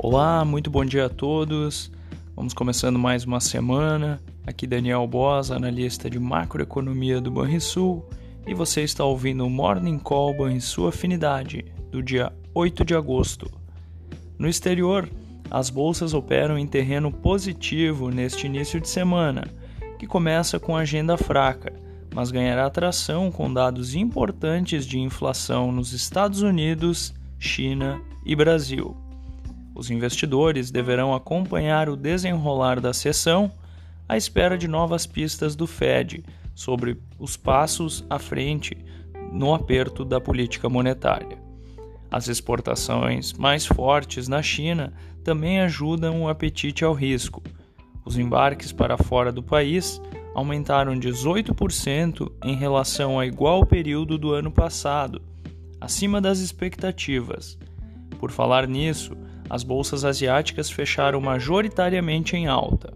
[0.00, 1.90] Olá, muito bom dia a todos.
[2.36, 4.20] Vamos começando mais uma semana.
[4.46, 8.08] Aqui Daniel Boas, analista de macroeconomia do Banrisul,
[8.46, 13.50] e você está ouvindo o Morning Call Banrisul Afinidade, do dia 8 de agosto.
[14.38, 15.10] No exterior,
[15.50, 19.48] as bolsas operam em terreno positivo neste início de semana,
[19.98, 21.72] que começa com agenda fraca,
[22.14, 29.07] mas ganhará tração com dados importantes de inflação nos Estados Unidos, China e Brasil.
[29.78, 33.48] Os investidores deverão acompanhar o desenrolar da sessão
[34.08, 38.76] à espera de novas pistas do Fed sobre os passos à frente
[39.32, 41.38] no aperto da política monetária.
[42.10, 47.40] As exportações mais fortes na China também ajudam o apetite ao risco.
[48.04, 50.02] Os embarques para fora do país
[50.34, 55.22] aumentaram 18% em relação ao igual período do ano passado,
[55.80, 57.56] acima das expectativas.
[58.18, 59.16] Por falar nisso,
[59.48, 62.92] as bolsas asiáticas fecharam majoritariamente em alta.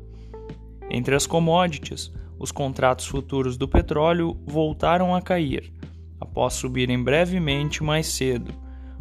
[0.91, 5.73] Entre as commodities, os contratos futuros do petróleo voltaram a cair,
[6.21, 8.53] após subirem brevemente mais cedo.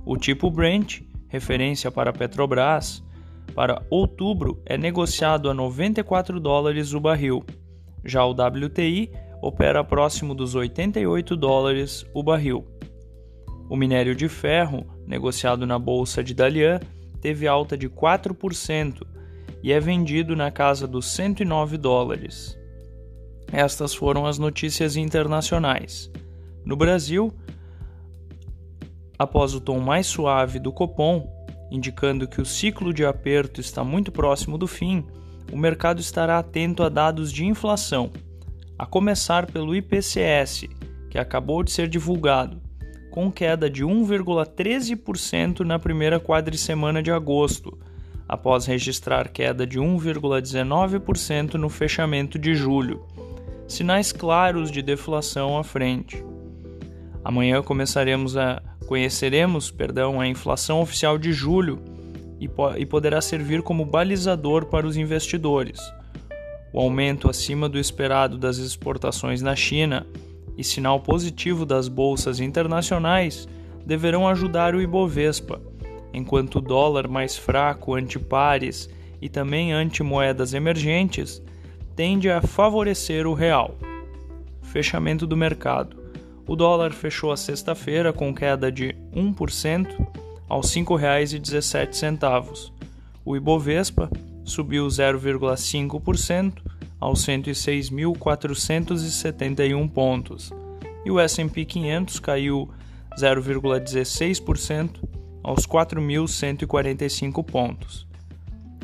[0.06, 3.04] O tipo Brent, referência para Petrobras,
[3.56, 7.44] para outubro é negociado a 94 dólares o barril.
[8.04, 12.66] Já o WTI opera próximo dos 88 dólares o barril.
[13.70, 16.80] O minério de ferro, negociado na bolsa de Dalian,
[17.22, 19.06] teve alta de 4%
[19.64, 22.58] e é vendido na casa dos 109 dólares.
[23.52, 26.10] Estas foram as notícias internacionais.
[26.66, 27.32] No Brasil,
[29.20, 31.30] após o tom mais suave do Copom,
[31.70, 35.06] indicando que o ciclo de aperto está muito próximo do fim,
[35.52, 38.12] o mercado estará atento a dados de inflação,
[38.80, 40.68] a começar pelo IPCS,
[41.10, 42.62] que acabou de ser divulgado,
[43.12, 47.78] com queda de 1,13% na primeira quadricemana de agosto,
[48.28, 53.06] após registrar queda de 1,19% no fechamento de julho.
[53.68, 56.24] Sinais claros de deflação à frente.
[57.24, 61.80] Amanhã começaremos a conheceremos, perdão, a inflação oficial de julho
[62.41, 65.80] e, po e poderá servir como balizador para os investidores.
[66.74, 70.06] O aumento acima do esperado das exportações na China
[70.57, 73.47] e sinal positivo das bolsas internacionais
[73.85, 75.62] deverão ajudar o Ibovespa,
[76.13, 78.89] enquanto o dólar mais fraco ante pares
[79.22, 81.41] e também ante moedas emergentes
[81.95, 83.75] tende a favorecer o real.
[84.62, 85.97] Fechamento do mercado.
[86.47, 89.88] O dólar fechou a sexta-feira com queda de 1%
[90.50, 92.72] aos R$ 5,17.
[93.23, 94.09] O Ibovespa
[94.44, 96.53] subiu 0,5%
[97.01, 100.53] aos 106.471 pontos,
[101.03, 102.69] e o S&P 500 caiu
[103.19, 105.09] 0,16%
[105.44, 108.07] aos 4.145 pontos.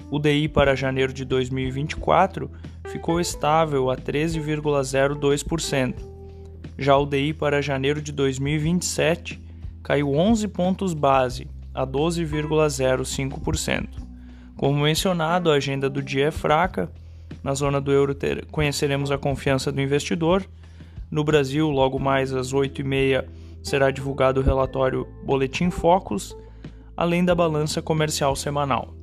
[0.09, 2.49] O DI para janeiro de 2024
[2.87, 5.93] ficou estável a 13,02%.
[6.77, 9.39] Já o DI para janeiro de 2027
[9.83, 13.87] caiu 11 pontos base a 12,05%.
[14.55, 16.89] Como mencionado, a agenda do dia é fraca
[17.43, 20.45] na zona do euro ter, conheceremos a confiança do investidor.
[21.09, 23.25] No Brasil, logo mais às 8h30,
[23.63, 26.35] será divulgado o relatório Boletim Focus,
[26.95, 28.93] além da balança comercial semanal.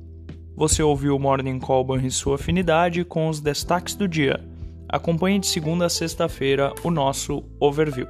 [0.55, 4.43] Você ouviu o Morning Call e sua afinidade com os destaques do dia.
[4.87, 8.07] Acompanhe de segunda a sexta-feira o nosso overview.